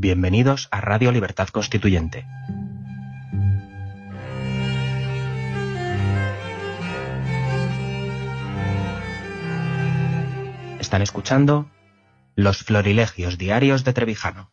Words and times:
Bienvenidos 0.00 0.68
a 0.70 0.80
Radio 0.80 1.10
Libertad 1.10 1.48
Constituyente. 1.48 2.24
Están 10.78 11.02
escuchando 11.02 11.68
Los 12.36 12.62
Florilegios 12.62 13.38
Diarios 13.38 13.82
de 13.82 13.92
Trevijano. 13.92 14.52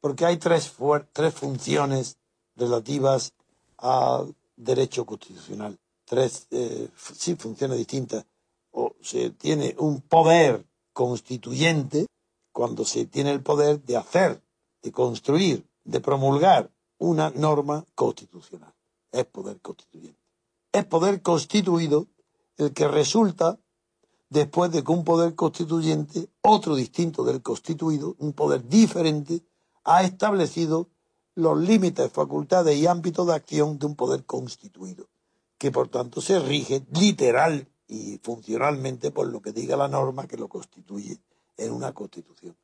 Porque 0.00 0.24
hay 0.24 0.36
tres, 0.36 0.72
tres 1.12 1.34
funciones 1.34 2.16
relativas 2.54 3.32
al 3.76 4.36
derecho 4.64 5.04
constitucional. 5.04 5.78
Tres, 6.04 6.46
eh, 6.50 6.88
sí, 7.14 7.34
funciones 7.36 7.78
distintas. 7.78 8.26
O 8.72 8.94
se 9.00 9.30
tiene 9.30 9.74
un 9.78 10.00
poder 10.00 10.66
constituyente 10.92 12.06
cuando 12.52 12.84
se 12.84 13.06
tiene 13.06 13.30
el 13.30 13.42
poder 13.42 13.82
de 13.82 13.96
hacer, 13.96 14.42
de 14.82 14.92
construir, 14.92 15.66
de 15.84 16.00
promulgar 16.00 16.70
una 16.98 17.30
norma 17.30 17.84
constitucional. 17.94 18.74
Es 19.10 19.24
poder 19.24 19.60
constituyente. 19.60 20.20
Es 20.72 20.84
poder 20.84 21.22
constituido 21.22 22.06
el 22.56 22.72
que 22.72 22.86
resulta 22.86 23.58
después 24.28 24.70
de 24.70 24.84
que 24.84 24.92
un 24.92 25.04
poder 25.04 25.34
constituyente, 25.34 26.28
otro 26.42 26.76
distinto 26.76 27.24
del 27.24 27.42
constituido, 27.42 28.14
un 28.18 28.32
poder 28.32 28.66
diferente, 28.68 29.42
ha 29.84 30.04
establecido 30.04 30.88
los 31.40 31.58
límites, 31.58 32.12
facultades 32.12 32.76
y 32.76 32.86
ámbitos 32.86 33.26
de 33.26 33.34
acción 33.34 33.78
de 33.78 33.86
un 33.86 33.96
poder 33.96 34.24
constituido, 34.24 35.08
que 35.58 35.70
por 35.70 35.88
tanto 35.88 36.20
se 36.20 36.38
rige 36.38 36.82
literal 36.92 37.68
y 37.88 38.18
funcionalmente 38.22 39.10
por 39.10 39.28
lo 39.28 39.42
que 39.42 39.52
diga 39.52 39.76
la 39.76 39.88
norma 39.88 40.26
que 40.26 40.36
lo 40.36 40.48
constituye 40.48 41.18
en 41.56 41.72
una 41.72 41.92
constitución. 41.92 42.56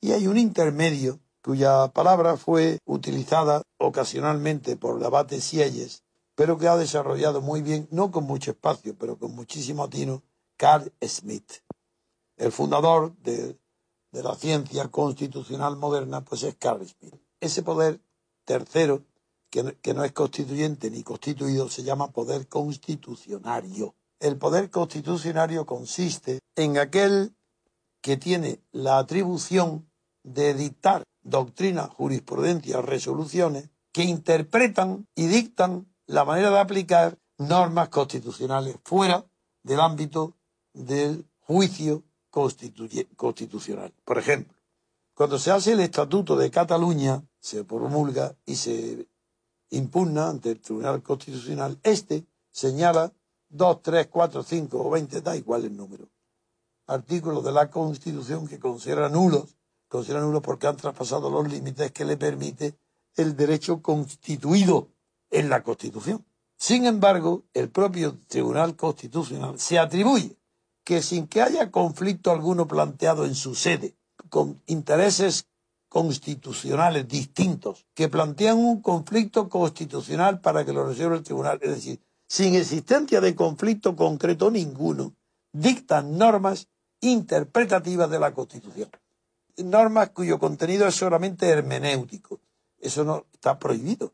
Y 0.00 0.12
hay 0.12 0.26
un 0.26 0.38
intermedio 0.38 1.20
cuya 1.42 1.88
palabra 1.88 2.36
fue 2.36 2.78
utilizada 2.84 3.62
ocasionalmente 3.78 4.76
por 4.76 5.02
Abate 5.04 5.40
Sieyes, 5.40 6.02
pero 6.34 6.56
que 6.56 6.68
ha 6.68 6.76
desarrollado 6.76 7.40
muy 7.40 7.60
bien, 7.60 7.86
no 7.90 8.10
con 8.10 8.24
mucho 8.24 8.52
espacio, 8.52 8.94
pero 8.98 9.18
con 9.18 9.34
muchísimo 9.34 9.84
atino, 9.84 10.22
Carl 10.56 10.92
Smith. 11.02 11.52
El 12.36 12.52
fundador 12.52 13.14
de, 13.18 13.58
de 14.12 14.22
la 14.22 14.34
ciencia 14.34 14.88
constitucional 14.88 15.76
moderna, 15.76 16.24
pues 16.24 16.42
es 16.42 16.54
Carl 16.56 16.86
Smith. 16.86 17.14
Ese 17.40 17.62
poder 17.62 18.00
tercero, 18.50 19.04
que, 19.48 19.94
no 19.94 20.02
es 20.02 20.10
constituyente 20.10 20.90
ni 20.90 21.04
constituido, 21.04 21.68
se 21.68 21.84
llama 21.84 22.10
poder 22.10 22.48
constitucionario. 22.48 23.94
El 24.18 24.38
poder 24.38 24.70
constitucionario 24.70 25.64
consiste 25.66 26.40
en 26.56 26.76
aquel 26.76 27.32
que 28.00 28.16
tiene 28.16 28.58
la 28.72 28.98
atribución 28.98 29.88
de 30.24 30.54
dictar 30.54 31.04
doctrina, 31.22 31.86
jurisprudencia, 31.86 32.82
resoluciones 32.82 33.70
que 33.92 34.02
interpretan 34.02 35.06
y 35.14 35.28
dictan 35.28 35.86
la 36.06 36.24
manera 36.24 36.50
de 36.50 36.58
aplicar 36.58 37.18
normas 37.38 37.88
constitucionales 37.88 38.76
fuera 38.82 39.24
del 39.62 39.78
ámbito 39.78 40.34
del 40.72 41.24
juicio 41.38 42.02
constitucional. 42.30 43.94
Por 44.04 44.18
ejemplo, 44.18 44.56
cuando 45.14 45.38
se 45.38 45.52
hace 45.52 45.72
el 45.72 45.80
Estatuto 45.80 46.36
de 46.36 46.50
Cataluña, 46.50 47.22
se 47.40 47.64
promulga 47.64 48.36
y 48.46 48.56
se 48.56 49.08
impugna 49.70 50.28
ante 50.28 50.50
el 50.50 50.60
Tribunal 50.60 51.02
Constitucional, 51.02 51.78
este 51.82 52.26
señala 52.50 53.12
dos, 53.48 53.82
tres, 53.82 54.08
cuatro, 54.08 54.42
cinco 54.42 54.84
o 54.84 54.90
veinte, 54.90 55.20
da 55.20 55.36
igual 55.36 55.64
el 55.64 55.76
número, 55.76 56.08
artículos 56.86 57.44
de 57.44 57.52
la 57.52 57.70
Constitución 57.70 58.46
que 58.46 58.58
considera 58.58 59.08
nulos, 59.08 59.56
considera 59.88 60.20
nulos 60.20 60.42
porque 60.42 60.66
han 60.66 60.76
traspasado 60.76 61.30
los 61.30 61.48
límites 61.48 61.92
que 61.92 62.04
le 62.04 62.16
permite 62.16 62.76
el 63.16 63.36
derecho 63.36 63.82
constituido 63.82 64.88
en 65.30 65.48
la 65.48 65.62
Constitución. 65.62 66.24
Sin 66.56 66.84
embargo, 66.84 67.44
el 67.54 67.70
propio 67.70 68.18
Tribunal 68.28 68.76
Constitucional 68.76 69.58
se 69.58 69.78
atribuye 69.78 70.36
que 70.84 71.02
sin 71.02 71.26
que 71.26 71.42
haya 71.42 71.70
conflicto 71.70 72.30
alguno 72.30 72.66
planteado 72.66 73.24
en 73.24 73.34
su 73.34 73.54
sede, 73.54 73.96
con 74.28 74.62
intereses 74.66 75.46
constitucionales 75.90 77.08
distintos 77.08 77.84
que 77.94 78.08
plantean 78.08 78.56
un 78.58 78.80
conflicto 78.80 79.48
constitucional 79.48 80.40
para 80.40 80.64
que 80.64 80.72
lo 80.72 80.86
resuelva 80.86 81.16
el 81.16 81.24
tribunal, 81.24 81.58
es 81.60 81.70
decir, 81.70 82.00
sin 82.28 82.54
existencia 82.54 83.20
de 83.20 83.34
conflicto 83.34 83.96
concreto 83.96 84.52
ninguno, 84.52 85.16
dictan 85.52 86.16
normas 86.16 86.68
interpretativas 87.00 88.08
de 88.08 88.20
la 88.20 88.32
Constitución. 88.32 88.88
Normas 89.56 90.10
cuyo 90.10 90.38
contenido 90.38 90.86
es 90.86 90.94
solamente 90.94 91.48
hermenéutico. 91.48 92.40
Eso 92.78 93.02
no 93.02 93.26
está 93.32 93.58
prohibido. 93.58 94.12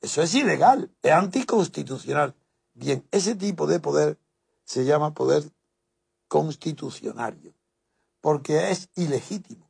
Eso 0.00 0.22
es 0.22 0.34
ilegal, 0.34 0.90
es 1.02 1.12
anticonstitucional. 1.12 2.34
Bien, 2.74 3.06
ese 3.12 3.36
tipo 3.36 3.68
de 3.68 3.78
poder 3.78 4.18
se 4.64 4.84
llama 4.84 5.14
poder 5.14 5.44
constitucionario, 6.26 7.54
porque 8.20 8.72
es 8.72 8.88
ilegítimo 8.96 9.66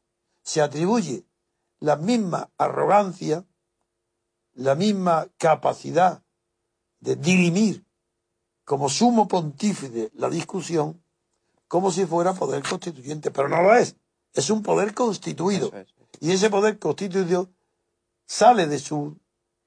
se 0.47 0.62
atribuye 0.62 1.25
la 1.81 1.97
misma 1.97 2.50
arrogancia, 2.59 3.44
la 4.54 4.75
misma 4.75 5.28
capacidad 5.38 6.22
de 7.00 7.16
dirimir 7.16 7.84
como 8.64 8.88
sumo 8.88 9.28
pontífice 9.28 10.10
la 10.15 10.28
discusión 10.28 11.03
como 11.69 11.91
si 11.91 12.06
fuera 12.06 12.34
poder 12.34 12.62
constituyente, 12.62 13.31
pero 13.31 13.48
no 13.48 13.62
lo 13.62 13.75
es, 13.75 13.97
es 14.32 14.50
un 14.50 14.62
poder 14.62 14.94
constituido. 14.94 15.72
Y 16.20 16.32
ese 16.32 16.50
poder 16.50 16.78
constituido 16.78 17.50
sale 18.26 18.66
de 18.66 18.78
su 18.78 19.19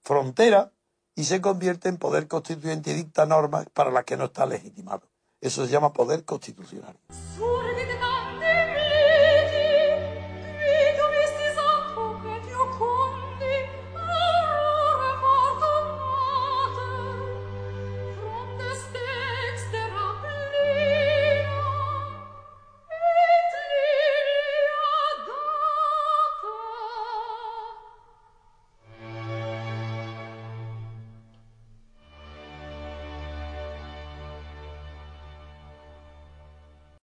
frontera 0.04 0.72
y 1.16 1.26
se 1.26 1.42
convierte 1.42 1.90
en 1.90 1.98
poder 1.98 2.28
constituyente 2.28 2.92
y 2.92 2.96
dicta 2.96 3.26
normas 3.26 3.68
para 3.74 3.92
las 3.92 4.06
que 4.06 4.18
no 4.18 4.26
está 4.26 4.46
legitimado. 4.46 5.04
Eso 5.42 5.66
se 5.66 5.72
llama 5.72 5.94
poder 5.94 6.24
constitucional. 6.26 6.98